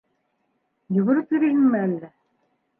[0.97, 2.13] -Йүгереп йөрөйһөңме әллә?